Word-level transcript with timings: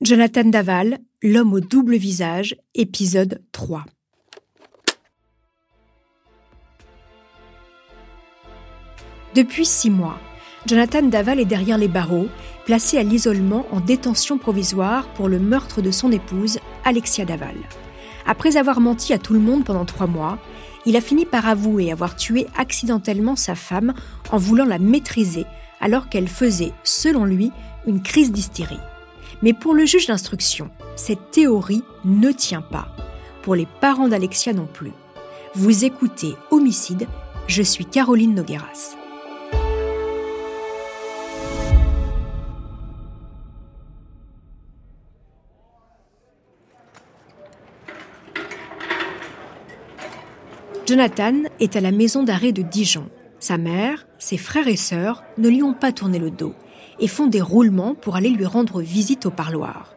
Jonathan 0.00 0.44
Daval, 0.44 0.98
L'homme 1.22 1.54
au 1.54 1.60
double 1.60 1.96
visage, 1.96 2.56
épisode 2.74 3.40
3. 3.52 3.86
Depuis 9.34 9.64
six 9.64 9.88
mois, 9.88 10.18
Jonathan 10.66 11.02
Daval 11.02 11.40
est 11.40 11.46
derrière 11.46 11.78
les 11.78 11.88
barreaux, 11.88 12.28
placé 12.66 12.98
à 12.98 13.02
l'isolement 13.02 13.64
en 13.72 13.80
détention 13.80 14.36
provisoire 14.36 15.08
pour 15.14 15.28
le 15.28 15.38
meurtre 15.38 15.80
de 15.80 15.90
son 15.90 16.12
épouse, 16.12 16.58
Alexia 16.84 17.24
Daval. 17.24 17.56
Après 18.26 18.58
avoir 18.58 18.80
menti 18.80 19.14
à 19.14 19.18
tout 19.18 19.32
le 19.32 19.40
monde 19.40 19.64
pendant 19.64 19.86
trois 19.86 20.06
mois, 20.06 20.38
il 20.84 20.96
a 20.96 21.00
fini 21.00 21.24
par 21.24 21.48
avouer 21.48 21.90
avoir 21.90 22.14
tué 22.14 22.46
accidentellement 22.58 23.36
sa 23.36 23.54
femme 23.54 23.94
en 24.30 24.36
voulant 24.36 24.66
la 24.66 24.78
maîtriser 24.78 25.46
alors 25.84 26.08
qu'elle 26.08 26.28
faisait, 26.28 26.72
selon 26.82 27.26
lui, 27.26 27.52
une 27.86 28.02
crise 28.02 28.32
d'hystérie. 28.32 28.80
Mais 29.42 29.52
pour 29.52 29.74
le 29.74 29.84
juge 29.84 30.06
d'instruction, 30.06 30.70
cette 30.96 31.30
théorie 31.30 31.84
ne 32.06 32.32
tient 32.32 32.62
pas. 32.62 32.88
Pour 33.42 33.54
les 33.54 33.68
parents 33.82 34.08
d'Alexia 34.08 34.54
non 34.54 34.66
plus. 34.66 34.92
Vous 35.54 35.84
écoutez 35.84 36.34
Homicide, 36.50 37.06
je 37.48 37.62
suis 37.62 37.84
Caroline 37.84 38.34
Nogueras. 38.34 38.96
Jonathan 50.86 51.42
est 51.60 51.76
à 51.76 51.80
la 51.82 51.92
maison 51.92 52.22
d'arrêt 52.22 52.52
de 52.52 52.62
Dijon. 52.62 53.10
Sa 53.44 53.58
mère, 53.58 54.06
ses 54.18 54.38
frères 54.38 54.68
et 54.68 54.76
sœurs 54.76 55.22
ne 55.36 55.50
lui 55.50 55.62
ont 55.62 55.74
pas 55.74 55.92
tourné 55.92 56.18
le 56.18 56.30
dos 56.30 56.54
et 56.98 57.06
font 57.06 57.26
des 57.26 57.42
roulements 57.42 57.94
pour 57.94 58.16
aller 58.16 58.30
lui 58.30 58.46
rendre 58.46 58.80
visite 58.80 59.26
au 59.26 59.30
parloir. 59.30 59.94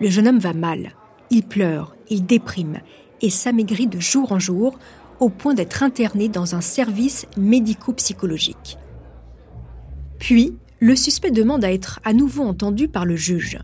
Le 0.00 0.08
jeune 0.08 0.26
homme 0.26 0.38
va 0.38 0.54
mal. 0.54 0.92
Il 1.28 1.42
pleure, 1.42 1.94
il 2.08 2.24
déprime 2.24 2.78
et 3.20 3.28
s'amaigrit 3.28 3.88
de 3.88 4.00
jour 4.00 4.32
en 4.32 4.38
jour 4.38 4.78
au 5.20 5.28
point 5.28 5.52
d'être 5.52 5.82
interné 5.82 6.30
dans 6.30 6.54
un 6.54 6.62
service 6.62 7.26
médico-psychologique. 7.36 8.78
Puis, 10.18 10.56
le 10.80 10.96
suspect 10.96 11.30
demande 11.30 11.66
à 11.66 11.72
être 11.74 12.00
à 12.04 12.14
nouveau 12.14 12.44
entendu 12.44 12.88
par 12.88 13.04
le 13.04 13.16
juge. 13.16 13.58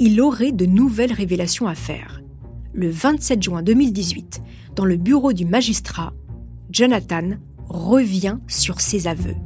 Il 0.00 0.20
aurait 0.20 0.50
de 0.50 0.66
nouvelles 0.66 1.12
révélations 1.12 1.68
à 1.68 1.76
faire. 1.76 2.20
Le 2.74 2.90
27 2.90 3.44
juin 3.44 3.62
2018, 3.62 4.42
dans 4.74 4.86
le 4.86 4.96
bureau 4.96 5.32
du 5.32 5.44
magistrat, 5.44 6.12
Jonathan 6.72 7.36
revient 7.68 8.38
sur 8.46 8.80
ses 8.80 9.06
aveux. 9.06 9.36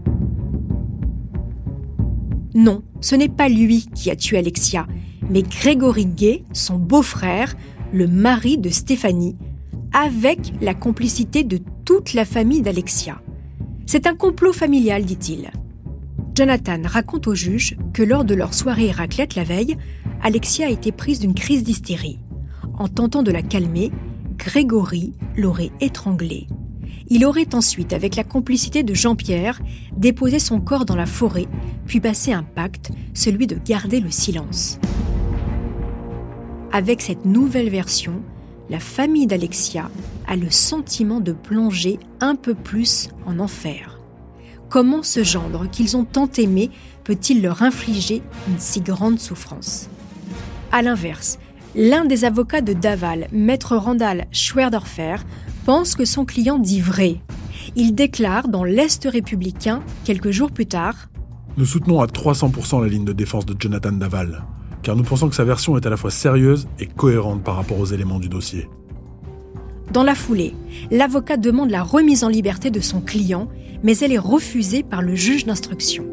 Non, 2.55 2.83
ce 3.01 3.15
n'est 3.15 3.29
pas 3.29 3.49
lui 3.49 3.87
qui 3.95 4.11
a 4.11 4.17
tué 4.17 4.39
Alexia, 4.39 4.87
mais 5.29 5.43
Grégory 5.43 6.07
Gay, 6.07 6.45
son 6.53 6.77
beau-frère, 6.77 7.55
le 7.93 8.09
mari 8.09 8.59
de 8.59 8.71
Stéphanie, 8.71 9.37
avec 9.93 10.53
la 10.61 10.75
complicité 10.75 11.45
de 11.45 11.59
toute 11.85 12.13
la 12.13 12.25
famille 12.25 12.63
d'Alexia. 12.63 13.21
C'est 13.87 14.07
un 14.07 14.15
complot 14.15 14.53
familial, 14.53 15.05
dit-il. 15.05 15.51
Jonathan 16.35 16.81
raconte 16.85 17.27
au 17.27 17.35
juge 17.35 17.77
que 17.93 18.03
lors 18.03 18.25
de 18.25 18.35
leur 18.35 18.55
soirée 18.55 18.91
raclette 18.91 19.35
la 19.35 19.45
veille, 19.45 19.77
Alexia 20.23 20.67
a 20.67 20.71
été 20.71 20.93
prise 20.93 21.21
d'une 21.21 21.35
crise 21.35 21.65
d'hystérie. 21.65 22.21
En 22.79 22.89
tentant 22.89 23.23
de 23.23 23.31
la 23.31 23.43
calmer, 23.43 23.91
Grégory 24.37 25.13
l'aurait 25.37 25.73
étranglée. 25.81 26.47
Il 27.13 27.25
aurait 27.25 27.57
ensuite, 27.57 27.93
avec 27.93 28.15
la 28.15 28.23
complicité 28.23 28.85
de 28.85 28.95
Jean-Pierre, 28.95 29.61
déposé 29.97 30.39
son 30.39 30.61
corps 30.61 30.85
dans 30.85 30.95
la 30.95 31.07
forêt, 31.07 31.49
puis 31.87 32.01
passé 32.01 32.33
un 32.33 32.45
pacte, 32.45 32.93
celui 33.15 33.49
de 33.49 33.59
garder 33.65 33.99
le 33.99 34.13
silence. 34.13 34.79
Avec 36.73 37.03
cette 37.03 37.25
nouvelle 37.25 37.69
version, 37.69 38.23
la 38.69 38.79
famille 38.79 39.27
d'Alexia 39.27 39.91
a 40.29 40.37
le 40.37 40.51
sentiment 40.51 41.19
de 41.19 41.33
plonger 41.33 41.99
un 42.21 42.37
peu 42.37 42.55
plus 42.55 43.09
en 43.27 43.41
enfer. 43.41 43.99
Comment 44.69 45.03
ce 45.03 45.25
gendre 45.25 45.69
qu'ils 45.69 45.97
ont 45.97 46.05
tant 46.05 46.31
aimé 46.39 46.71
peut-il 47.03 47.43
leur 47.43 47.63
infliger 47.63 48.23
une 48.47 48.61
si 48.61 48.83
grande 48.83 49.19
souffrance? 49.19 49.89
A 50.71 50.81
l'inverse, 50.81 51.41
L'un 51.77 52.05
des 52.05 52.25
avocats 52.25 52.63
de 52.63 52.73
Daval, 52.73 53.29
maître 53.31 53.77
Randall 53.77 54.27
Schwerdorfer, 54.33 55.17
pense 55.65 55.95
que 55.95 56.05
son 56.05 56.25
client 56.25 56.59
dit 56.59 56.81
vrai. 56.81 57.17
Il 57.77 57.95
déclare 57.95 58.49
dans 58.49 58.65
l'Est 58.65 59.05
républicain, 59.05 59.83
quelques 60.05 60.31
jours 60.31 60.51
plus 60.51 60.67
tard 60.67 61.09
Nous 61.57 61.65
soutenons 61.65 62.01
à 62.01 62.07
300% 62.07 62.83
la 62.83 62.89
ligne 62.89 63.05
de 63.05 63.13
défense 63.13 63.47
de 63.47 63.55
Jonathan 63.59 63.93
Daval, 63.93 64.45
car 64.83 64.97
nous 64.97 65.03
pensons 65.03 65.29
que 65.29 65.35
sa 65.35 65.45
version 65.45 65.77
est 65.77 65.87
à 65.87 65.91
la 65.91 65.97
fois 65.97 66.11
sérieuse 66.11 66.69
et 66.79 66.87
cohérente 66.87 67.43
par 67.43 67.57
rapport 67.57 67.79
aux 67.79 67.87
éléments 67.87 68.19
du 68.19 68.29
dossier. 68.29 68.69
Dans 69.93 70.05
la 70.05 70.15
foulée, 70.15 70.55
l'avocat 70.91 71.37
demande 71.37 71.71
la 71.71 71.83
remise 71.83 72.23
en 72.23 72.29
liberté 72.29 72.71
de 72.71 72.81
son 72.81 73.01
client, 73.01 73.49
mais 73.83 73.97
elle 73.99 74.13
est 74.13 74.19
refusée 74.19 74.83
par 74.83 75.03
le 75.03 75.15
juge 75.15 75.47
d'instruction. 75.47 76.07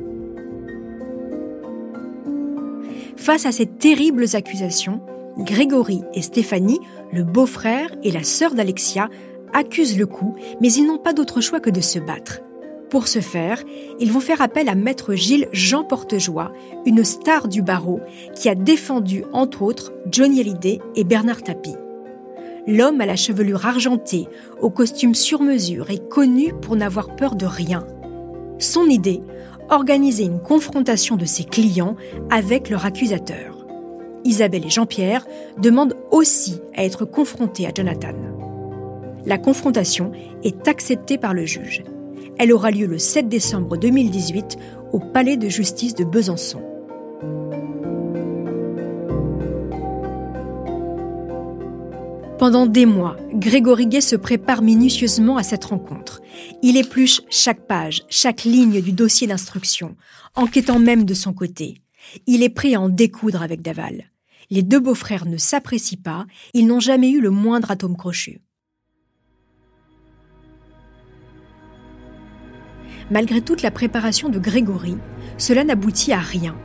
Face 3.15 3.45
à 3.45 3.51
ces 3.51 3.65
terribles 3.65 4.25
accusations, 4.33 5.01
Grégory 5.37 6.01
et 6.13 6.21
Stéphanie, 6.21 6.79
le 7.13 7.23
beau-frère 7.23 7.89
et 8.03 8.11
la 8.11 8.23
sœur 8.23 8.55
d'Alexia, 8.55 9.09
accusent 9.57 9.97
le 9.97 10.05
coup, 10.05 10.35
mais 10.61 10.71
ils 10.71 10.85
n'ont 10.85 10.99
pas 10.99 11.13
d'autre 11.13 11.41
choix 11.41 11.59
que 11.59 11.69
de 11.69 11.81
se 11.81 11.99
battre. 11.99 12.41
Pour 12.89 13.09
ce 13.09 13.19
faire, 13.19 13.63
ils 13.99 14.11
vont 14.11 14.21
faire 14.21 14.41
appel 14.41 14.69
à 14.69 14.75
maître 14.75 15.13
Gilles 15.13 15.49
Jean 15.51 15.83
Portejoie, 15.83 16.53
une 16.85 17.03
star 17.03 17.49
du 17.49 17.61
barreau 17.61 17.99
qui 18.33 18.47
a 18.47 18.55
défendu 18.55 19.25
entre 19.33 19.63
autres 19.63 19.91
Johnny 20.09 20.39
Hallyday 20.39 20.79
et 20.95 21.03
Bernard 21.03 21.43
Tapie. 21.43 21.75
L'homme 22.65 23.01
à 23.01 23.05
la 23.05 23.15
chevelure 23.15 23.65
argentée, 23.65 24.27
au 24.61 24.69
costume 24.69 25.15
sur 25.15 25.41
mesure, 25.41 25.89
est 25.89 26.07
connu 26.07 26.53
pour 26.61 26.75
n'avoir 26.75 27.15
peur 27.15 27.35
de 27.35 27.45
rien. 27.45 27.85
Son 28.59 28.85
idée, 28.85 29.21
organiser 29.69 30.23
une 30.23 30.41
confrontation 30.41 31.15
de 31.17 31.25
ses 31.25 31.43
clients 31.43 31.95
avec 32.29 32.69
leur 32.69 32.85
accusateur. 32.85 33.65
Isabelle 34.23 34.65
et 34.65 34.69
Jean-Pierre 34.69 35.25
demandent 35.57 35.97
aussi 36.11 36.61
à 36.75 36.83
être 36.83 37.05
confrontés 37.05 37.65
à 37.67 37.71
Jonathan. 37.73 38.36
La 39.27 39.37
confrontation 39.37 40.13
est 40.41 40.69
acceptée 40.69 41.17
par 41.17 41.33
le 41.33 41.45
juge. 41.45 41.83
Elle 42.37 42.53
aura 42.53 42.71
lieu 42.71 42.87
le 42.87 42.97
7 42.97 43.27
décembre 43.27 43.75
2018 43.75 44.57
au 44.93 44.99
Palais 44.99 45.35
de 45.35 45.49
justice 45.49 45.95
de 45.95 46.05
Besançon. 46.05 46.61
Pendant 52.39 52.67
des 52.67 52.85
mois, 52.85 53.17
Grégory 53.33 53.87
Gay 53.87 53.99
se 53.99 54.15
prépare 54.15 54.61
minutieusement 54.61 55.35
à 55.35 55.43
cette 55.43 55.65
rencontre. 55.65 56.21
Il 56.63 56.77
épluche 56.77 57.19
chaque 57.29 57.67
page, 57.67 58.03
chaque 58.07 58.45
ligne 58.45 58.81
du 58.81 58.93
dossier 58.93 59.27
d'instruction, 59.27 59.97
enquêtant 60.35 60.79
même 60.79 61.03
de 61.03 61.13
son 61.13 61.33
côté. 61.33 61.81
Il 62.27 62.43
est 62.43 62.49
prêt 62.49 62.75
à 62.75 62.79
en 62.79 62.87
découdre 62.87 63.41
avec 63.41 63.61
Daval. 63.61 64.05
Les 64.49 64.63
deux 64.63 64.79
beaux-frères 64.79 65.25
ne 65.25 65.35
s'apprécient 65.35 65.99
pas, 66.01 66.25
ils 66.53 66.65
n'ont 66.65 66.79
jamais 66.79 67.09
eu 67.09 67.19
le 67.19 67.29
moindre 67.29 67.71
atome 67.71 67.97
crochu. 67.97 68.39
Malgré 73.09 73.41
toute 73.41 73.61
la 73.61 73.71
préparation 73.71 74.29
de 74.29 74.39
Grégory, 74.39 74.97
cela 75.37 75.63
n'aboutit 75.63 76.11
à 76.11 76.19
rien. 76.19 76.57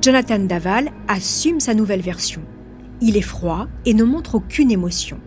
Jonathan 0.00 0.38
Daval 0.38 0.90
assume 1.08 1.58
sa 1.58 1.74
nouvelle 1.74 2.02
version. 2.02 2.42
Il 3.00 3.16
est 3.16 3.22
froid 3.22 3.66
et 3.84 3.94
ne 3.94 4.04
montre 4.04 4.36
aucune 4.36 4.70
émotion. 4.70 5.20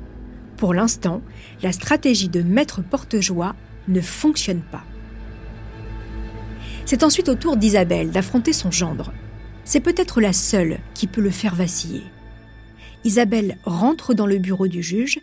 Pour 0.55 0.73
l'instant, 0.73 1.21
la 1.61 1.71
stratégie 1.71 2.29
de 2.29 2.41
maître 2.41 2.81
porte-joie 2.81 3.55
ne 3.87 3.99
fonctionne 3.99 4.61
pas. 4.61 4.83
C'est 6.85 7.03
ensuite 7.03 7.29
au 7.29 7.35
tour 7.35 7.57
d'Isabelle 7.57 8.11
d'affronter 8.11 8.53
son 8.53 8.71
gendre. 8.71 9.11
C'est 9.65 9.79
peut-être 9.79 10.21
la 10.21 10.33
seule 10.33 10.79
qui 10.93 11.07
peut 11.07 11.21
le 11.21 11.29
faire 11.31 11.55
vaciller. 11.55 12.03
Isabelle 13.03 13.57
rentre 13.65 14.13
dans 14.13 14.27
le 14.27 14.37
bureau 14.37 14.67
du 14.67 14.83
juge 14.83 15.19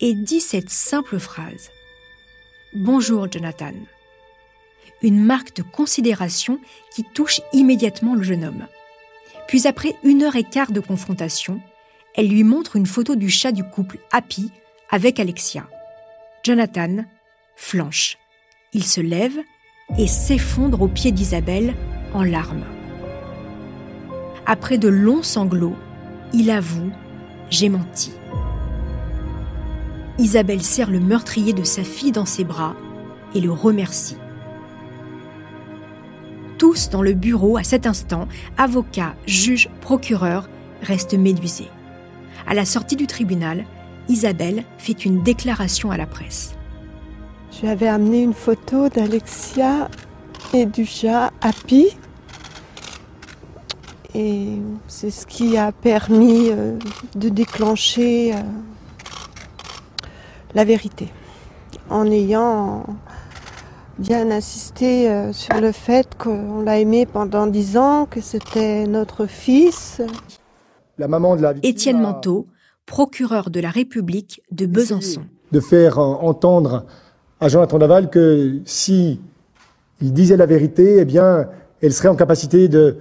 et 0.00 0.14
dit 0.14 0.40
cette 0.40 0.70
simple 0.70 1.18
phrase. 1.18 1.70
Bonjour 2.74 3.30
Jonathan. 3.30 3.72
Une 5.02 5.22
marque 5.22 5.54
de 5.54 5.62
considération 5.62 6.58
qui 6.94 7.04
touche 7.04 7.40
immédiatement 7.52 8.14
le 8.14 8.22
jeune 8.22 8.44
homme. 8.44 8.66
Puis 9.46 9.66
après 9.66 9.94
une 10.02 10.22
heure 10.22 10.36
et 10.36 10.44
quart 10.44 10.72
de 10.72 10.80
confrontation, 10.80 11.60
elle 12.14 12.28
lui 12.28 12.44
montre 12.44 12.76
une 12.76 12.86
photo 12.86 13.14
du 13.14 13.30
chat 13.30 13.52
du 13.52 13.64
couple 13.64 13.98
Happy 14.12 14.50
avec 14.90 15.20
Alexia. 15.20 15.68
Jonathan 16.42 17.04
flanche. 17.56 18.18
Il 18.72 18.84
se 18.84 19.00
lève 19.00 19.38
et 19.98 20.06
s'effondre 20.06 20.82
aux 20.82 20.88
pieds 20.88 21.12
d'Isabelle 21.12 21.74
en 22.14 22.22
larmes. 22.22 22.64
Après 24.46 24.78
de 24.78 24.88
longs 24.88 25.22
sanglots, 25.22 25.76
il 26.32 26.50
avoue 26.50 26.90
J'ai 27.50 27.68
menti. 27.68 28.12
Isabelle 30.18 30.62
serre 30.62 30.90
le 30.90 31.00
meurtrier 31.00 31.52
de 31.52 31.64
sa 31.64 31.84
fille 31.84 32.12
dans 32.12 32.26
ses 32.26 32.44
bras 32.44 32.74
et 33.34 33.40
le 33.40 33.52
remercie. 33.52 34.16
Tous 36.58 36.90
dans 36.90 37.02
le 37.02 37.14
bureau 37.14 37.56
à 37.56 37.62
cet 37.62 37.86
instant, 37.86 38.26
avocats, 38.56 39.14
juges, 39.26 39.70
procureurs, 39.80 40.48
restent 40.82 41.14
médusés. 41.14 41.70
À 42.48 42.54
la 42.54 42.64
sortie 42.64 42.96
du 42.96 43.06
tribunal, 43.06 43.64
Isabelle 44.08 44.64
fait 44.76 45.04
une 45.04 45.22
déclaration 45.22 45.92
à 45.92 45.96
la 45.96 46.06
presse. 46.06 46.54
Je 47.52 47.60
lui 47.60 47.68
avais 47.68 47.86
amené 47.86 48.22
une 48.22 48.34
photo 48.34 48.88
d'Alexia 48.88 49.88
et 50.52 50.66
du 50.66 50.84
chat 50.84 51.32
Happy. 51.40 51.96
Et 54.14 54.48
c'est 54.88 55.10
ce 55.10 55.26
qui 55.26 55.56
a 55.56 55.70
permis 55.70 56.50
euh, 56.50 56.76
de 57.14 57.28
déclencher 57.28 58.34
euh, 58.34 58.38
la 60.54 60.64
vérité. 60.64 61.08
En 61.88 62.10
ayant 62.10 62.84
bien 63.98 64.30
insisté 64.30 65.10
euh, 65.10 65.32
sur 65.32 65.60
le 65.60 65.72
fait 65.72 66.08
qu'on 66.16 66.62
l'a 66.62 66.78
aimé 66.78 67.06
pendant 67.06 67.46
dix 67.46 67.76
ans, 67.76 68.06
que 68.06 68.20
c'était 68.20 68.86
notre 68.86 69.26
fils. 69.26 70.00
La 70.98 71.08
maman 71.08 71.36
de 71.36 71.42
la 71.42 71.54
Étienne 71.62 72.00
Manteau, 72.00 72.46
procureur 72.86 73.50
de 73.50 73.60
la 73.60 73.70
République 73.70 74.42
de 74.50 74.66
Besançon. 74.66 75.22
De 75.52 75.60
faire 75.60 75.98
entendre 75.98 76.86
à 77.40 77.48
Jonathan 77.48 77.78
Daval 77.78 78.10
que 78.10 78.60
si 78.64 79.20
il 80.00 80.12
disait 80.12 80.36
la 80.36 80.46
vérité, 80.46 80.98
eh 81.00 81.04
bien, 81.04 81.48
elle 81.82 81.92
serait 81.92 82.08
en 82.08 82.16
capacité 82.16 82.68
de, 82.68 82.96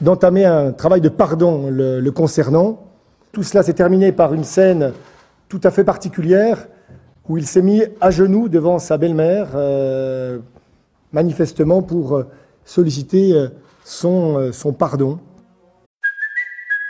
d'entamer 0.00 0.44
un 0.44 0.72
travail 0.72 1.00
de 1.00 1.08
pardon 1.08 1.68
le, 1.70 2.08
concernant. 2.10 2.86
Tout 3.32 3.42
cela 3.42 3.62
s'est 3.62 3.74
terminé 3.74 4.12
par 4.12 4.34
une 4.34 4.44
scène 4.44 4.92
tout 5.48 5.60
à 5.64 5.70
fait 5.70 5.84
particulière 5.84 6.66
où 7.28 7.38
il 7.38 7.46
s'est 7.46 7.62
mis 7.62 7.82
à 8.00 8.10
genoux 8.10 8.48
devant 8.48 8.78
sa 8.78 8.98
belle-mère, 8.98 9.50
euh, 9.54 10.38
manifestement 11.12 11.82
pour 11.82 12.16
euh, 12.16 12.26
solliciter 12.64 13.32
euh, 13.32 13.48
son, 13.84 14.38
euh, 14.38 14.52
son 14.52 14.72
pardon. 14.72 15.18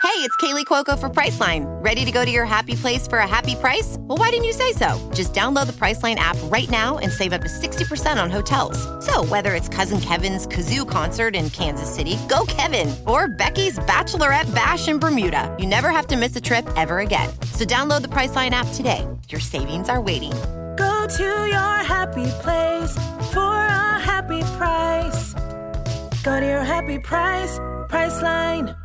Hey, 0.03 0.27
it's 0.27 0.35
Kaylee 0.37 0.65
Cuoco 0.65 0.99
for 0.99 1.09
Priceline. 1.09 1.65
Ready 1.81 2.05
to 2.05 2.11
go 2.11 2.25
to 2.25 2.29
your 2.29 2.45
happy 2.45 2.75
place 2.75 3.07
for 3.07 3.19
a 3.19 3.27
happy 3.27 3.55
price? 3.55 3.97
Well, 3.99 4.17
why 4.17 4.29
didn't 4.29 4.45
you 4.45 4.51
say 4.51 4.73
so? 4.73 4.99
Just 5.13 5.33
download 5.33 5.67
the 5.67 5.73
Priceline 5.73 6.15
app 6.15 6.35
right 6.45 6.69
now 6.69 6.97
and 6.97 7.11
save 7.11 7.33
up 7.33 7.41
to 7.41 7.47
60% 7.47 8.21
on 8.21 8.29
hotels. 8.29 8.77
So, 9.05 9.23
whether 9.25 9.53
it's 9.53 9.69
Cousin 9.69 10.01
Kevin's 10.01 10.47
Kazoo 10.47 10.87
concert 10.87 11.35
in 11.35 11.49
Kansas 11.51 11.89
City, 11.89 12.17
go 12.27 12.45
Kevin, 12.47 12.93
or 13.07 13.29
Becky's 13.29 13.79
Bachelorette 13.79 14.53
Bash 14.53 14.87
in 14.87 14.99
Bermuda, 14.99 15.55
you 15.57 15.65
never 15.65 15.91
have 15.91 16.07
to 16.07 16.17
miss 16.17 16.35
a 16.35 16.41
trip 16.41 16.67
ever 16.75 16.99
again. 16.99 17.29
So, 17.53 17.63
download 17.63 18.01
the 18.01 18.09
Priceline 18.09 18.51
app 18.51 18.67
today. 18.73 19.07
Your 19.31 19.39
savings 19.39 19.87
are 19.87 20.01
waiting. 20.01 20.33
Go 20.75 21.07
to 21.07 21.23
your 21.23 21.77
happy 21.87 22.27
place 22.43 22.97
for 23.31 23.39
a 23.39 23.97
happy 23.97 24.41
price. 24.57 25.33
Go 26.21 26.37
to 26.37 26.45
your 26.45 26.65
happy 26.65 26.99
price, 26.99 27.57
Priceline. 27.87 28.75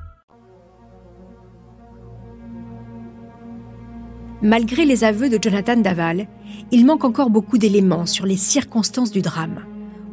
Malgré 4.41 4.85
les 4.85 5.03
aveux 5.03 5.29
de 5.29 5.39
Jonathan 5.43 5.79
Daval, 5.79 6.29
il 6.71 6.87
manque 6.87 7.05
encore 7.05 7.31
beaucoup 7.31 7.59
d'éléments 7.59 8.07
sur 8.07 8.25
les 8.25 8.37
circonstances 8.37 9.11
du 9.11 9.23
drame. 9.23 9.65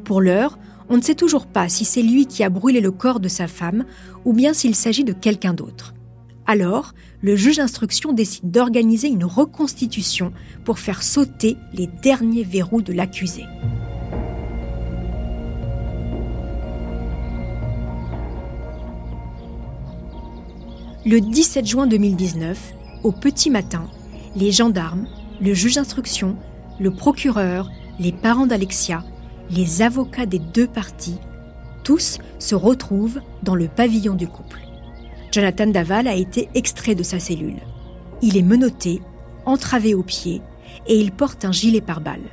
Pour 0.04 0.20
l'heure, 0.20 0.58
on 0.90 0.98
ne 0.98 1.04
sait 1.04 1.14
toujours 1.14 1.46
pas 1.46 1.70
si 1.70 1.86
c'est 1.86 2.02
lui 2.02 2.26
qui 2.26 2.44
a 2.44 2.50
brûlé 2.50 2.82
le 2.82 2.90
corps 2.90 3.20
de 3.20 3.28
sa 3.28 3.48
femme 3.48 3.86
ou 4.26 4.34
bien 4.34 4.54
s'il 4.54 4.74
s'agit 4.74 5.04
de 5.04 5.14
quelqu'un 5.14 5.54
d'autre. 5.54 5.94
Alors, 6.48 6.94
le 7.24 7.38
juge 7.38 7.56
d'instruction 7.56 8.12
décide 8.12 8.52
d'organiser 8.52 9.08
une 9.08 9.24
reconstitution 9.24 10.34
pour 10.66 10.78
faire 10.78 11.02
sauter 11.02 11.56
les 11.74 11.88
derniers 11.88 12.44
verrous 12.44 12.82
de 12.82 12.92
l'accusé. 12.92 13.46
Le 21.06 21.20
17 21.20 21.66
juin 21.66 21.88
2019, 21.88 22.74
au 23.04 23.14
petit 23.14 23.50
matin, 23.50 23.90
les 24.36 24.52
gendarmes, 24.52 25.08
le 25.40 25.54
juge 25.54 25.76
d'instruction, 25.76 26.36
le 26.78 26.92
procureur, 26.92 27.72
les 28.00 28.12
parents 28.12 28.48
d'Alexia, 28.48 29.06
les 29.50 29.82
avocats 29.82 30.26
des 30.26 30.40
deux 30.40 30.68
parties, 30.68 31.20
tous 31.86 32.20
se 32.38 32.56
retrouvent 32.56 33.22
dans 33.44 33.56
le 33.56 33.70
pavillon 33.70 34.16
du 34.16 34.28
couple. 34.28 34.60
Jonathan 35.34 35.66
Daval 35.66 36.08
a 36.08 36.14
été 36.14 36.48
extrait 36.54 36.94
de 36.94 37.02
sa 37.02 37.18
cellule. 37.18 37.58
Il 38.22 38.38
est 38.38 38.44
menotté, 38.44 39.02
entravé 39.48 39.96
aux 39.96 40.04
pieds, 40.04 40.44
et 40.86 40.96
il 40.96 41.12
porte 41.12 41.44
un 41.44 41.52
gilet 41.52 41.82
pare-balles. 41.82 42.30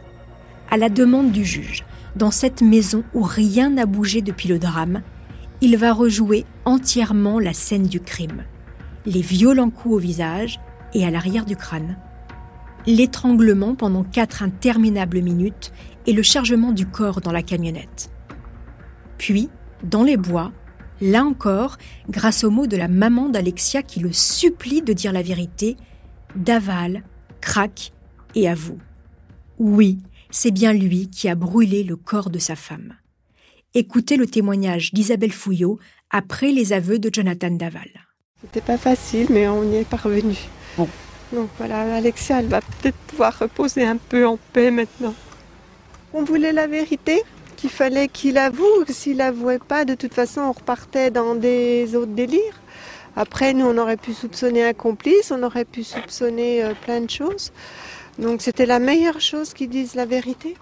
À 0.71 0.77
la 0.77 0.91
demande 0.91 1.33
du 1.33 1.43
juge, 1.43 1.87
dans 2.15 2.31
cette 2.31 2.61
maison 2.61 3.03
où 3.15 3.23
rien 3.23 3.71
n'a 3.71 3.87
bougé 3.87 4.21
depuis 4.21 4.51
le 4.51 4.59
drame, 4.59 5.01
il 5.63 5.79
va 5.79 5.95
rejouer 5.95 6.45
entièrement 6.67 7.39
la 7.39 7.55
scène 7.55 7.87
du 7.87 8.01
crime. 8.01 8.45
Les 9.07 9.23
violents 9.23 9.71
coups 9.71 9.95
au 9.95 9.99
visage, 9.99 10.61
et 10.93 11.07
à 11.07 11.11
l'arrière 11.11 11.47
du 11.47 11.57
crâne. 11.57 11.97
L'étranglement 12.87 13.75
pendant 13.75 14.05
quatre 14.05 14.43
interminables 14.43 15.23
minutes 15.23 15.73
et 16.07 16.13
le 16.13 16.23
chargement 16.23 16.73
du 16.73 16.85
corps 16.85 17.23
dans 17.23 17.33
la 17.33 17.43
camionnette. 17.43 18.11
Puis, 19.17 19.49
dans 19.85 20.03
les 20.03 20.19
bois, 20.19 20.53
là 21.01 21.25
encore, 21.25 21.79
grâce 22.09 22.45
aux 22.45 22.51
mots 22.51 22.67
de 22.67 22.77
la 22.77 22.89
maman 22.89 23.29
d'Alexia 23.29 23.83
qui 23.83 24.01
le 24.01 24.13
supplie 24.13 24.83
de 24.83 24.93
dire 24.93 25.13
la 25.13 25.23
vérité, 25.23 25.77
Daval, 26.37 27.05
craque 27.41 27.93
et 28.35 28.49
avoue. 28.49 28.79
Oui, 29.59 29.99
c'est 30.31 30.51
bien 30.51 30.73
lui 30.73 31.09
qui 31.11 31.29
a 31.29 31.35
brûlé 31.35 31.83
le 31.83 31.97
corps 31.97 32.31
de 32.31 32.39
sa 32.39 32.57
femme. 32.57 32.95
Écoutez 33.75 34.17
le 34.17 34.27
témoignage 34.27 34.93
d'Isabelle 34.93 35.33
Fouillot 35.33 35.79
après 36.11 36.53
les 36.53 36.73
aveux 36.73 36.99
de 36.99 37.11
Jonathan 37.13 37.51
Daval. 37.51 37.91
C'était 38.41 38.61
pas 38.61 38.79
facile, 38.79 39.27
mais 39.31 39.47
on 39.49 39.63
y 39.71 39.77
est 39.77 39.89
parvenu. 39.89 40.35
Donc 41.33 41.49
voilà, 41.59 41.95
Alexia, 41.95 42.41
elle 42.41 42.49
va 42.49 42.61
peut-être 42.61 42.97
pouvoir 43.07 43.39
reposer 43.39 43.85
un 43.85 43.97
peu 43.97 44.27
en 44.27 44.39
paix 44.53 44.71
maintenant. 44.71 45.15
On 46.13 46.25
voulait 46.25 46.53
la 46.53 46.67
vérité, 46.67 47.23
qu'il 47.61 47.71
fallait 47.71 48.09
qu'il 48.09 48.39
avoue. 48.39 48.85
S'il 48.89 49.19
n'avouait 49.19 49.59
pas, 49.59 49.85
de 49.85 49.95
toute 49.95 50.15
façon, 50.15 50.41
on 50.41 50.53
repartait 50.53 51.11
dans 51.11 51.35
des 51.35 51.95
autres 51.95 52.13
délires. 52.13 52.61
Après, 53.17 53.53
nous, 53.53 53.67
on 53.67 53.77
aurait 53.77 53.99
pu 53.99 54.15
soupçonner 54.15 54.65
un 54.65 54.73
complice, 54.73 55.31
on 55.31 55.43
aurait 55.43 55.65
pu 55.65 55.85
soupçonner 55.85 56.65
euh, 56.65 56.73
plein 56.75 57.01
de 57.01 57.11
choses. 57.11 57.53
Donc 58.19 58.41
c'était 58.41 58.67
la 58.67 58.79
meilleure 58.79 59.21
chose 59.21 59.53
qu'ils 59.53 59.69
disent 59.69 59.95
la 59.95 60.07
vérité. 60.07 60.57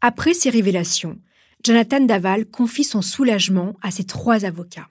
Après 0.00 0.32
ces 0.32 0.50
révélations, 0.50 1.18
Jonathan 1.64 2.00
Daval 2.00 2.46
confie 2.46 2.84
son 2.84 3.02
soulagement 3.02 3.74
à 3.82 3.90
ses 3.90 4.04
trois 4.04 4.44
avocats 4.44 4.88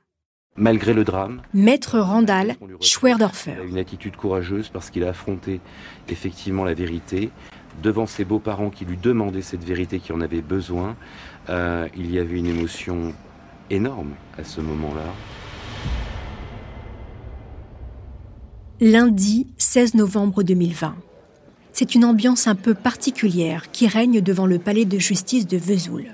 malgré 0.60 0.94
le 0.94 1.04
drame. 1.04 1.42
Maître 1.54 2.00
Randall 2.00 2.56
Schwerdorfer. 2.82 3.54
Il 3.56 3.62
a 3.62 3.64
une 3.64 3.78
attitude 3.78 4.16
courageuse 4.16 4.70
parce 4.70 4.90
qu'il 4.90 5.04
a 5.04 5.10
affronté 5.10 5.62
effectivement 6.10 6.64
la 6.64 6.74
vérité 6.74 7.32
devant 7.82 8.06
ses 8.06 8.26
beaux-parents 8.26 8.70
qui 8.70 8.86
lui 8.86 8.98
demandaient 8.98 9.42
cette 9.42 9.64
vérité, 9.64 10.00
qui 10.00 10.12
en 10.14 10.22
avait 10.22 10.42
besoin. 10.42 10.96
Euh, 11.50 11.88
il 11.96 12.12
y 12.12 12.20
avait 12.20 12.38
une 12.38 12.48
émotion 12.48 13.14
énorme 13.70 14.12
à 14.38 14.44
ce 14.44 14.62
moment-là. 14.62 15.14
Lundi 18.82 19.48
16 19.58 19.96
novembre 19.96 20.44
2020. 20.44 20.96
C'est 21.74 21.96
une 21.96 22.06
ambiance 22.06 22.48
un 22.48 22.56
peu 22.56 22.74
particulière 22.74 23.72
qui 23.72 23.88
règne 23.88 24.22
devant 24.22 24.46
le 24.46 24.60
palais 24.60 24.86
de 24.86 24.98
justice 24.98 25.48
de 25.48 25.58
Vesoul. 25.58 26.06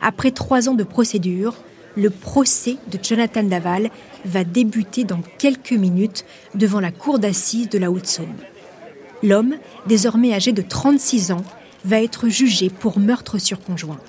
Après 0.00 0.30
trois 0.30 0.68
ans 0.68 0.74
de 0.74 0.84
procédure, 0.84 1.56
le 1.96 2.10
procès 2.10 2.76
de 2.90 2.98
Jonathan 3.02 3.42
Daval 3.42 3.90
va 4.24 4.44
débuter 4.44 5.04
dans 5.04 5.22
quelques 5.38 5.72
minutes 5.72 6.24
devant 6.54 6.80
la 6.80 6.90
cour 6.90 7.18
d'assises 7.18 7.68
de 7.68 7.78
la 7.78 7.90
Haute-Saône. 7.90 8.28
L'homme, 9.22 9.56
désormais 9.86 10.34
âgé 10.34 10.52
de 10.52 10.62
36 10.62 11.32
ans, 11.32 11.44
va 11.84 12.02
être 12.02 12.28
jugé 12.28 12.70
pour 12.70 12.98
meurtre 12.98 13.38
sur 13.38 13.60
conjoint. 13.60 14.00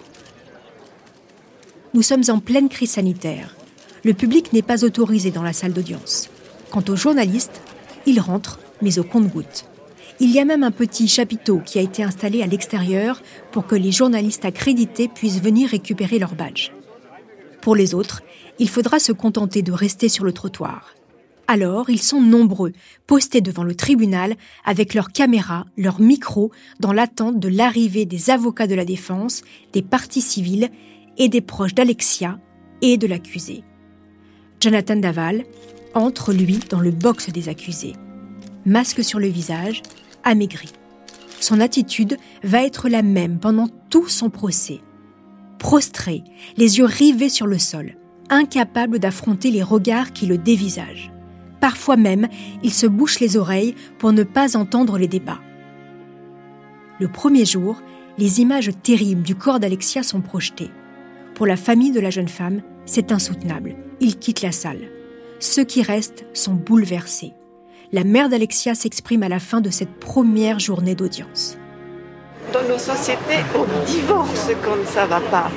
Nous 1.94 2.02
sommes 2.02 2.24
en 2.30 2.40
pleine 2.40 2.70
crise 2.70 2.92
sanitaire. 2.92 3.56
Le 4.04 4.14
public 4.14 4.52
n'est 4.52 4.64
pas 4.64 4.84
autorisé 4.84 5.32
dans 5.32 5.44
la 5.44 5.54
salle 5.54 5.74
d'audience. 5.74 6.30
Quant 6.72 6.84
aux 6.90 6.96
journalistes, 6.96 7.62
ils 8.06 8.20
rentrent, 8.20 8.60
mais 8.82 8.98
au 8.98 9.04
compte-gouttes. 9.04 9.66
Il 10.20 10.32
y 10.32 10.40
a 10.40 10.46
même 10.46 10.64
un 10.64 10.72
petit 10.72 11.08
chapiteau 11.08 11.60
qui 11.60 11.80
a 11.80 11.82
été 11.82 12.04
installé 12.04 12.42
à 12.42 12.48
l'extérieur 12.48 13.22
pour 13.52 13.68
que 13.68 13.76
les 13.76 13.92
journalistes 13.92 14.46
accrédités 14.46 15.08
puissent 15.08 15.42
venir 15.42 15.70
récupérer 15.70 16.20
leur 16.20 16.36
badge. 16.36 16.72
Pour 17.62 17.76
les 17.76 17.94
autres, 17.94 18.22
il 18.60 18.70
faudra 18.70 19.00
se 19.00 19.12
contenter 19.12 19.62
de 19.62 19.72
rester 19.72 20.10
sur 20.10 20.26
le 20.26 20.34
trottoir. 20.34 20.94
Alors, 21.48 21.90
ils 21.90 22.02
sont 22.02 22.22
nombreux, 22.22 22.72
postés 23.06 23.42
devant 23.42 23.64
le 23.64 23.76
tribunal 23.76 24.36
avec 24.66 24.94
leurs 24.94 25.12
caméras, 25.12 25.66
leurs 25.78 26.00
micros, 26.00 26.52
dans 26.80 26.94
l'attente 26.94 27.40
de 27.40 27.50
l'arrivée 27.50 28.06
des 28.06 28.30
avocats 28.30 28.68
de 28.68 28.76
la 28.76 28.86
défense, 28.86 29.42
des 29.74 29.82
parties 29.82 30.22
civiles 30.22 30.70
et 31.18 31.30
des 31.30 31.42
proches 31.42 31.76
d'Alexia 31.76 32.40
et 32.82 32.98
de 32.98 33.08
l'accusé. 33.08 33.64
Jonathan 34.62 34.96
Daval 34.96 35.44
entre, 35.94 36.34
lui, 36.34 36.60
dans 36.70 36.80
le 36.80 36.92
box 36.92 37.30
des 37.30 37.50
accusés. 37.50 37.94
Masque 38.66 39.04
sur 39.04 39.20
le 39.20 39.28
visage, 39.28 39.84
amaigri. 40.24 40.72
Son 41.40 41.60
attitude 41.60 42.18
va 42.44 42.64
être 42.64 42.90
la 42.90 43.04
même 43.04 43.38
pendant 43.38 43.68
tout 43.90 44.08
son 44.08 44.30
procès 44.30 44.82
prostré, 45.64 46.26
les 46.58 46.78
yeux 46.78 46.86
rivés 46.86 47.30
sur 47.30 47.48
le 47.48 47.58
sol, 47.58 47.96
incapable 48.30 49.00
d'affronter 49.00 49.50
les 49.50 49.64
regards 49.64 50.12
qui 50.12 50.26
le 50.26 50.38
dévisagent. 50.38 51.13
Parfois 51.64 51.96
même, 51.96 52.28
il 52.62 52.74
se 52.74 52.86
bouche 52.86 53.22
les 53.22 53.38
oreilles 53.38 53.76
pour 53.98 54.12
ne 54.12 54.24
pas 54.24 54.58
entendre 54.58 54.98
les 54.98 55.08
débats. 55.08 55.40
Le 57.00 57.08
premier 57.08 57.46
jour, 57.46 57.82
les 58.18 58.42
images 58.42 58.72
terribles 58.84 59.22
du 59.22 59.34
corps 59.34 59.62
d'Alexia 59.62 60.04
sont 60.04 60.20
projetées. 60.20 60.72
Pour 61.36 61.48
la 61.48 61.56
famille 61.56 61.94
de 61.94 62.02
la 62.02 62.10
jeune 62.10 62.28
femme, 62.28 62.62
c'est 62.86 63.14
insoutenable. 63.14 63.78
Ils 64.02 64.20
quittent 64.20 64.42
la 64.42 64.52
salle. 64.52 64.90
Ceux 65.40 65.64
qui 65.64 65.84
restent 65.84 66.26
sont 66.34 66.54
bouleversés. 66.54 67.32
La 67.94 68.04
mère 68.04 68.28
d'Alexia 68.28 68.76
s'exprime 68.76 69.24
à 69.24 69.30
la 69.30 69.40
fin 69.40 69.62
de 69.62 69.70
cette 69.70 70.02
première 70.02 70.60
journée 70.60 70.96
d'audience 70.96 71.58
dans 72.52 72.62
nos 72.68 72.78
sociétés, 72.78 73.44
on 73.56 73.66
divorce 73.86 74.52
quand 74.64 74.78
ça 74.86 75.06
va 75.06 75.20
pas. 75.20 75.50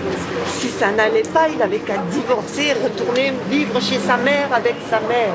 Si 0.48 0.68
ça 0.68 0.90
n'allait 0.92 1.22
pas, 1.22 1.46
il 1.48 1.60
avait 1.60 1.80
qu'à 1.80 1.98
divorcer, 2.10 2.72
retourner 2.72 3.34
vivre 3.50 3.78
chez 3.80 3.98
sa 3.98 4.16
mère 4.16 4.48
avec 4.52 4.76
sa 4.88 5.00
mère. 5.00 5.34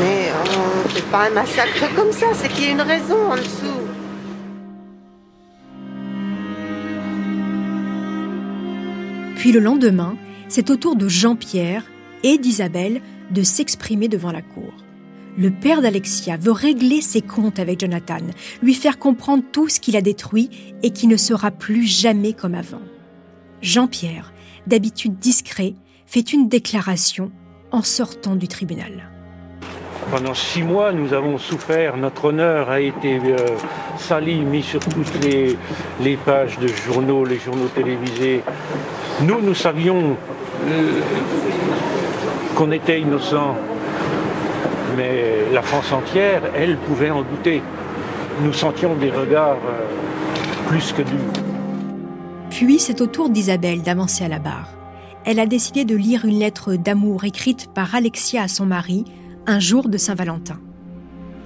Mais 0.00 0.30
on 0.32 0.84
ne 0.84 0.88
fait 0.88 1.10
pas 1.10 1.28
un 1.28 1.30
massacre 1.30 1.94
comme 1.94 2.12
ça, 2.12 2.26
c'est 2.34 2.48
qu'il 2.48 2.64
y 2.64 2.68
a 2.68 2.70
une 2.70 2.80
raison 2.80 3.16
en 3.30 3.36
dessous. 3.36 3.82
Puis 9.36 9.52
le 9.52 9.60
lendemain, 9.60 10.16
c'est 10.48 10.70
au 10.70 10.76
tour 10.76 10.96
de 10.96 11.08
Jean-Pierre 11.08 11.84
et 12.22 12.38
d'Isabelle 12.38 13.00
de 13.30 13.42
s'exprimer 13.42 14.08
devant 14.08 14.30
la 14.30 14.42
cour 14.42 14.72
le 15.36 15.50
père 15.50 15.80
d'Alexia 15.80 16.36
veut 16.36 16.52
régler 16.52 17.00
ses 17.00 17.22
comptes 17.22 17.58
avec 17.58 17.80
Jonathan, 17.80 18.20
lui 18.62 18.74
faire 18.74 18.98
comprendre 18.98 19.44
tout 19.52 19.68
ce 19.68 19.80
qu'il 19.80 19.96
a 19.96 20.02
détruit 20.02 20.50
et 20.82 20.90
qui 20.90 21.06
ne 21.06 21.16
sera 21.16 21.50
plus 21.50 21.84
jamais 21.84 22.32
comme 22.32 22.54
avant. 22.54 22.82
Jean-Pierre, 23.62 24.32
d'habitude 24.66 25.18
discret, 25.18 25.74
fait 26.06 26.32
une 26.32 26.48
déclaration 26.48 27.32
en 27.70 27.82
sortant 27.82 28.36
du 28.36 28.48
tribunal. 28.48 29.10
Pendant 30.12 30.34
six 30.34 30.62
mois, 30.62 30.92
nous 30.92 31.14
avons 31.14 31.38
souffert, 31.38 31.96
notre 31.96 32.26
honneur 32.26 32.68
a 32.68 32.80
été 32.80 33.16
euh, 33.16 33.38
sali, 33.96 34.40
mis 34.40 34.62
sur 34.62 34.80
toutes 34.80 35.24
les, 35.24 36.16
pages 36.18 36.58
de 36.58 36.68
journaux, 36.68 37.24
les 37.24 37.38
journaux 37.38 37.68
télévisés. 37.74 38.42
Nous, 39.22 39.40
nous 39.40 39.54
savions 39.54 40.14
euh, 40.68 41.00
qu'on 42.54 42.72
était 42.72 43.00
innocents, 43.00 43.56
mais 44.98 45.46
la 45.50 45.62
France 45.62 45.90
entière, 45.90 46.42
elle, 46.54 46.76
pouvait 46.76 47.10
en 47.10 47.22
douter. 47.22 47.62
Nous 48.42 48.52
sentions 48.52 48.94
des 48.94 49.10
regards 49.10 49.56
euh, 49.66 50.68
plus 50.68 50.92
que 50.92 51.00
durs. 51.00 51.42
Puis 52.50 52.80
c'est 52.80 53.00
au 53.00 53.06
tour 53.06 53.30
d'Isabelle 53.30 53.80
d'avancer 53.80 54.26
à 54.26 54.28
la 54.28 54.40
barre. 54.40 54.68
Elle 55.24 55.40
a 55.40 55.46
décidé 55.46 55.86
de 55.86 55.96
lire 55.96 56.26
une 56.26 56.38
lettre 56.38 56.74
d'amour 56.74 57.24
écrite 57.24 57.72
par 57.72 57.94
Alexia 57.94 58.42
à 58.42 58.48
son 58.48 58.66
mari 58.66 59.06
un 59.46 59.60
jour 59.60 59.88
de 59.88 59.98
Saint-Valentin. 59.98 60.58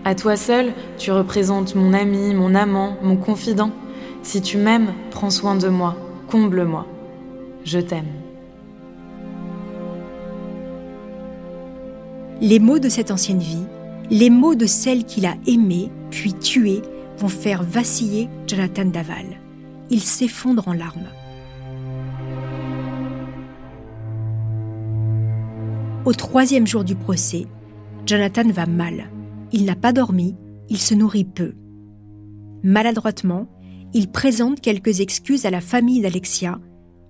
À 0.04 0.14
toi 0.14 0.36
seul, 0.36 0.72
tu 0.98 1.10
représentes 1.10 1.74
mon 1.74 1.92
ami, 1.92 2.34
mon 2.34 2.54
amant, 2.54 2.96
mon 3.02 3.16
confident. 3.16 3.70
Si 4.22 4.40
tu 4.40 4.58
m'aimes, 4.58 4.92
prends 5.10 5.30
soin 5.30 5.56
de 5.56 5.68
moi, 5.68 5.96
comble-moi. 6.28 6.86
Je 7.64 7.78
t'aime. 7.78 8.06
Les 12.40 12.58
mots 12.58 12.78
de 12.78 12.88
cette 12.88 13.10
ancienne 13.10 13.40
vie, 13.40 13.64
les 14.10 14.30
mots 14.30 14.54
de 14.54 14.66
celle 14.66 15.04
qu'il 15.04 15.26
a 15.26 15.34
aimée 15.46 15.90
puis 16.10 16.34
tuée, 16.34 16.82
vont 17.18 17.28
faire 17.28 17.62
vaciller 17.62 18.28
Jonathan 18.46 18.84
Daval. 18.84 19.40
Il 19.88 20.00
s'effondre 20.00 20.68
en 20.68 20.74
larmes. 20.74 21.08
Au 26.04 26.12
troisième 26.12 26.66
jour 26.66 26.84
du 26.84 26.94
procès, 26.94 27.46
Jonathan 28.06 28.48
va 28.50 28.66
mal. 28.66 29.10
Il 29.52 29.64
n'a 29.64 29.74
pas 29.74 29.92
dormi, 29.92 30.36
il 30.68 30.78
se 30.78 30.94
nourrit 30.94 31.24
peu. 31.24 31.54
Maladroitement, 32.62 33.48
il 33.94 34.10
présente 34.10 34.60
quelques 34.60 35.00
excuses 35.00 35.46
à 35.46 35.50
la 35.50 35.60
famille 35.60 36.00
d'Alexia, 36.00 36.58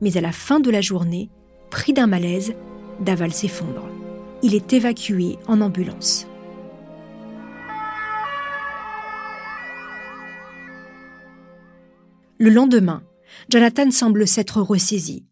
mais 0.00 0.16
à 0.16 0.20
la 0.20 0.32
fin 0.32 0.60
de 0.60 0.70
la 0.70 0.80
journée, 0.80 1.30
pris 1.70 1.92
d'un 1.92 2.06
malaise, 2.06 2.54
Daval 3.00 3.32
s'effondre 3.32 3.90
il 4.42 4.54
est 4.54 4.72
évacué 4.72 5.38
en 5.46 5.60
ambulance. 5.60 6.26
Le 12.38 12.50
lendemain, 12.50 13.02
Jonathan 13.50 13.90
semble 13.90 14.28
s'être 14.28 14.60
ressaisi. 14.60 15.24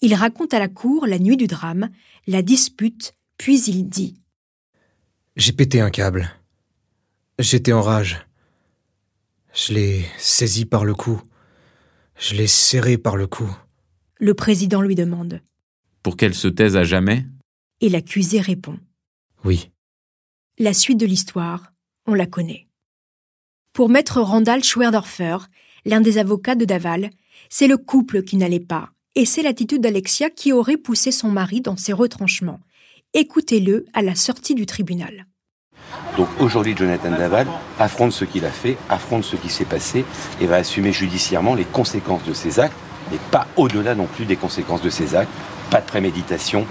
Il 0.00 0.14
raconte 0.14 0.52
à 0.52 0.58
la 0.58 0.68
cour 0.68 1.06
la 1.06 1.18
nuit 1.18 1.36
du 1.36 1.46
drame, 1.46 1.90
la 2.26 2.42
dispute, 2.42 3.14
puis 3.38 3.62
il 3.62 3.84
dit 3.88 4.20
J'ai 5.40 5.52
pété 5.52 5.80
un 5.80 5.88
câble. 5.88 6.30
J'étais 7.38 7.72
en 7.72 7.80
rage. 7.80 8.26
Je 9.54 9.72
l'ai 9.72 10.04
saisi 10.18 10.66
par 10.66 10.84
le 10.84 10.94
cou. 10.94 11.22
Je 12.18 12.34
l'ai 12.34 12.46
serré 12.46 12.98
par 12.98 13.16
le 13.16 13.26
cou. 13.26 13.50
Le 14.18 14.34
président 14.34 14.82
lui 14.82 14.94
demande 14.94 15.40
Pour 16.02 16.18
qu'elle 16.18 16.34
se 16.34 16.46
taise 16.46 16.76
à 16.76 16.84
jamais? 16.84 17.24
Et 17.80 17.88
l'accusé 17.88 18.38
répond. 18.38 18.78
Oui. 19.42 19.70
La 20.58 20.74
suite 20.74 21.00
de 21.00 21.06
l'histoire, 21.06 21.72
on 22.06 22.12
la 22.12 22.26
connaît. 22.26 22.68
Pour 23.72 23.88
maître 23.88 24.20
Randall 24.20 24.62
Schwerdorfer, 24.62 25.38
l'un 25.86 26.02
des 26.02 26.18
avocats 26.18 26.54
de 26.54 26.66
Daval, 26.66 27.08
c'est 27.48 27.66
le 27.66 27.78
couple 27.78 28.24
qui 28.24 28.36
n'allait 28.36 28.60
pas, 28.60 28.92
et 29.14 29.24
c'est 29.24 29.40
l'attitude 29.40 29.80
d'Alexia 29.80 30.28
qui 30.28 30.52
aurait 30.52 30.76
poussé 30.76 31.10
son 31.10 31.30
mari 31.30 31.62
dans 31.62 31.78
ses 31.78 31.94
retranchements. 31.94 32.60
Écoutez-le 33.14 33.86
à 33.94 34.02
la 34.02 34.14
sortie 34.14 34.54
du 34.54 34.66
tribunal. 34.66 35.24
Donc 36.16 36.28
aujourd'hui, 36.38 36.74
Jonathan 36.76 37.10
Daval 37.10 37.46
affronte 37.78 38.12
ce 38.12 38.24
qu'il 38.24 38.44
a 38.44 38.50
fait, 38.50 38.76
affronte 38.88 39.24
ce 39.24 39.36
qui 39.36 39.48
s'est 39.48 39.64
passé 39.64 40.04
et 40.40 40.46
va 40.46 40.56
assumer 40.56 40.92
judiciairement 40.92 41.54
les 41.54 41.64
conséquences 41.64 42.24
de 42.24 42.32
ses 42.32 42.60
actes, 42.60 42.76
mais 43.10 43.18
pas 43.30 43.46
au-delà 43.56 43.94
non 43.94 44.06
plus 44.06 44.24
des 44.24 44.36
conséquences 44.36 44.82
de 44.82 44.90
ses 44.90 45.14
actes. 45.14 45.30
Pas 45.70 45.80
de 45.80 45.86
préméditation, 45.86 46.66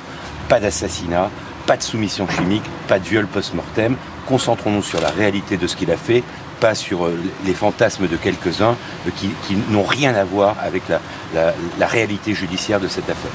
pas 0.50 0.60
d'assassinat, 0.60 1.30
pas 1.66 1.78
de 1.78 1.84
soumission 1.84 2.28
chimique, 2.28 2.64
pas 2.88 3.00
de 3.00 3.06
viol 3.06 3.28
post-mortem. 3.28 3.96
Concentrons-nous 4.28 4.84
sur 4.84 5.02
la 5.02 5.10
réalité 5.10 5.58
de 5.58 5.68
ce 5.68 5.76
qu'il 5.76 5.90
a 5.92 5.98
fait, 5.98 6.24
pas 6.60 6.76
sur 6.76 7.06
euh, 7.06 7.18
les 7.46 7.54
fantasmes 7.54 8.08
de 8.08 8.18
quelques-uns 8.18 8.76
euh, 9.08 9.12
qui, 9.16 9.56
n'ont 9.70 9.84
rien 9.84 10.14
à 10.16 10.26
voir 10.26 10.58
avec 10.62 10.84
la, 10.90 11.54
la 11.80 11.88
réalité 11.88 12.34
judiciaire 12.34 12.80
de 12.80 12.88
cette 12.88 13.10
affaire. 13.10 13.32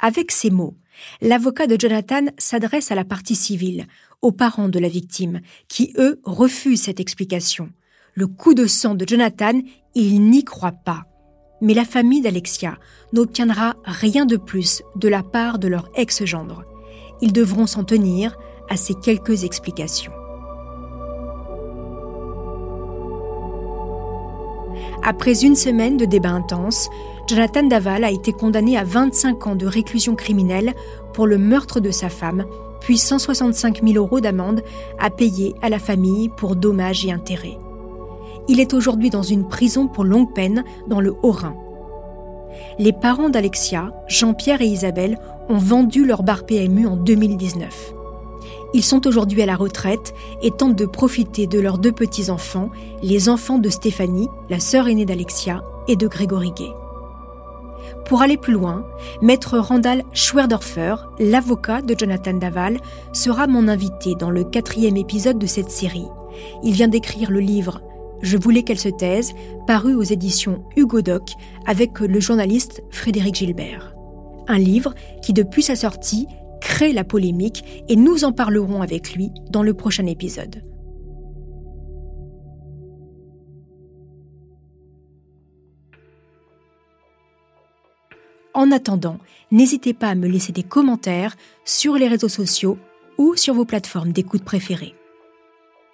Avec 0.00 0.30
ces 0.30 0.50
mots, 0.50 0.74
l'avocat 1.20 1.66
de 1.66 1.76
Jonathan 1.78 2.26
s'adresse 2.38 2.90
à 2.90 2.94
la 2.94 3.04
partie 3.04 3.36
civile, 3.36 3.86
aux 4.22 4.32
parents 4.32 4.68
de 4.68 4.78
la 4.78 4.88
victime, 4.88 5.40
qui, 5.68 5.92
eux, 5.98 6.20
refusent 6.24 6.82
cette 6.82 7.00
explication. 7.00 7.70
Le 8.14 8.26
coup 8.26 8.54
de 8.54 8.66
sang 8.66 8.94
de 8.94 9.06
Jonathan, 9.08 9.60
ils 9.94 10.20
n'y 10.20 10.44
croient 10.44 10.72
pas 10.72 11.04
mais 11.60 11.74
la 11.74 11.84
famille 11.84 12.20
d'Alexia 12.20 12.78
n'obtiendra 13.12 13.76
rien 13.84 14.26
de 14.26 14.36
plus 14.36 14.82
de 14.96 15.08
la 15.08 15.22
part 15.22 15.58
de 15.58 15.68
leur 15.68 15.88
ex-gendre. 15.96 16.64
Ils 17.20 17.32
devront 17.32 17.66
s'en 17.66 17.84
tenir 17.84 18.36
à 18.68 18.76
ces 18.76 18.94
quelques 18.94 19.44
explications. 19.44 20.12
Après 25.02 25.44
une 25.44 25.56
semaine 25.56 25.96
de 25.96 26.04
débats 26.04 26.30
intenses, 26.30 26.88
Jonathan 27.28 27.64
Daval 27.64 28.04
a 28.04 28.10
été 28.10 28.32
condamné 28.32 28.78
à 28.78 28.84
25 28.84 29.48
ans 29.48 29.54
de 29.54 29.66
réclusion 29.66 30.14
criminelle 30.14 30.72
pour 31.12 31.26
le 31.26 31.36
meurtre 31.36 31.78
de 31.78 31.90
sa 31.90 32.08
femme, 32.08 32.46
puis 32.80 32.96
165 32.96 33.82
000 33.84 34.02
euros 34.02 34.20
d'amende 34.20 34.62
à 34.98 35.10
payer 35.10 35.54
à 35.60 35.68
la 35.68 35.78
famille 35.78 36.30
pour 36.30 36.56
dommages 36.56 37.04
et 37.04 37.12
intérêts. 37.12 37.58
Il 38.48 38.60
est 38.60 38.72
aujourd'hui 38.72 39.10
dans 39.10 39.22
une 39.22 39.46
prison 39.46 39.88
pour 39.88 40.04
longue 40.04 40.32
peine 40.32 40.64
dans 40.86 41.02
le 41.02 41.14
Haut-Rhin. 41.22 41.54
Les 42.78 42.94
parents 42.94 43.28
d'Alexia, 43.28 43.92
Jean-Pierre 44.08 44.62
et 44.62 44.66
Isabelle, 44.66 45.18
ont 45.50 45.58
vendu 45.58 46.06
leur 46.06 46.22
bar 46.22 46.46
PMU 46.46 46.86
en 46.86 46.96
2019. 46.96 47.92
Ils 48.72 48.84
sont 48.84 49.06
aujourd'hui 49.06 49.42
à 49.42 49.46
la 49.46 49.56
retraite 49.56 50.14
et 50.40 50.50
tentent 50.50 50.76
de 50.76 50.86
profiter 50.86 51.46
de 51.46 51.60
leurs 51.60 51.76
deux 51.76 51.92
petits-enfants, 51.92 52.70
les 53.02 53.28
enfants 53.28 53.58
de 53.58 53.68
Stéphanie, 53.68 54.28
la 54.48 54.60
sœur 54.60 54.88
aînée 54.88 55.04
d'Alexia, 55.04 55.62
et 55.88 55.96
de 55.96 56.06
Grégory 56.06 56.52
Gay. 56.52 56.70
Pour 58.08 58.22
aller 58.22 58.38
plus 58.38 58.54
loin, 58.54 58.86
maître 59.20 59.58
Randall 59.58 60.02
Schwerdorfer, 60.14 60.94
l'avocat 61.18 61.82
de 61.82 61.94
Jonathan 61.96 62.32
Daval, 62.32 62.78
sera 63.12 63.46
mon 63.46 63.68
invité 63.68 64.14
dans 64.14 64.30
le 64.30 64.44
quatrième 64.44 64.96
épisode 64.96 65.38
de 65.38 65.46
cette 65.46 65.70
série. 65.70 66.06
Il 66.64 66.72
vient 66.72 66.88
d'écrire 66.88 67.30
le 67.30 67.40
livre 67.40 67.82
Je 68.22 68.38
voulais 68.38 68.62
qu'elle 68.62 68.78
se 68.78 68.88
taise, 68.88 69.34
paru 69.66 69.94
aux 69.94 70.02
éditions 70.02 70.64
Hugo 70.74 71.02
Doc 71.02 71.32
avec 71.66 72.00
le 72.00 72.18
journaliste 72.18 72.82
Frédéric 72.90 73.34
Gilbert. 73.34 73.94
Un 74.48 74.58
livre 74.58 74.94
qui, 75.20 75.34
depuis 75.34 75.62
sa 75.62 75.76
sortie, 75.76 76.26
crée 76.62 76.94
la 76.94 77.04
polémique 77.04 77.84
et 77.88 77.96
nous 77.96 78.24
en 78.24 78.32
parlerons 78.32 78.80
avec 78.80 79.12
lui 79.12 79.32
dans 79.50 79.62
le 79.62 79.74
prochain 79.74 80.06
épisode. 80.06 80.62
En 88.54 88.70
attendant, 88.72 89.18
n'hésitez 89.50 89.94
pas 89.94 90.08
à 90.08 90.14
me 90.14 90.28
laisser 90.28 90.52
des 90.52 90.62
commentaires 90.62 91.36
sur 91.64 91.94
les 91.94 92.08
réseaux 92.08 92.28
sociaux 92.28 92.78
ou 93.18 93.36
sur 93.36 93.54
vos 93.54 93.64
plateformes 93.64 94.12
d'écoute 94.12 94.44
préférées. 94.44 94.94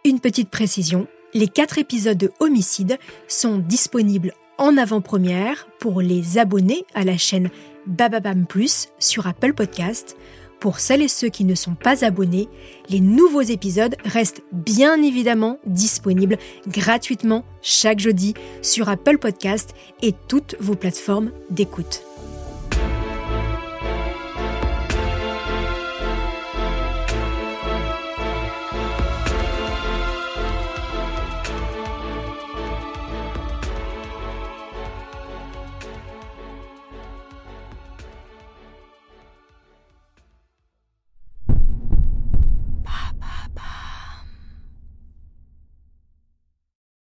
Une 0.04 0.20
petite 0.20 0.50
précision, 0.50 1.06
les 1.32 1.48
quatre 1.48 1.78
épisodes 1.78 2.18
de 2.18 2.30
Homicide 2.38 2.98
sont 3.26 3.58
disponibles 3.58 4.32
en 4.58 4.76
avant-première 4.76 5.66
pour 5.80 6.00
les 6.00 6.38
abonnés 6.38 6.84
à 6.94 7.04
la 7.04 7.16
chaîne 7.16 7.50
Bababam 7.86 8.46
Plus 8.46 8.88
sur 8.98 9.26
Apple 9.26 9.54
Podcast. 9.54 10.16
Pour 10.60 10.78
celles 10.78 11.02
et 11.02 11.08
ceux 11.08 11.28
qui 11.28 11.44
ne 11.44 11.54
sont 11.54 11.74
pas 11.74 12.04
abonnés, 12.04 12.48
les 12.88 13.00
nouveaux 13.00 13.42
épisodes 13.42 13.96
restent 14.04 14.42
bien 14.52 15.02
évidemment 15.02 15.58
disponibles 15.66 16.38
gratuitement 16.68 17.44
chaque 17.60 17.98
jeudi 17.98 18.34
sur 18.62 18.88
Apple 18.88 19.18
Podcast 19.18 19.74
et 20.02 20.14
toutes 20.28 20.56
vos 20.60 20.76
plateformes 20.76 21.32
d'écoute. 21.50 22.02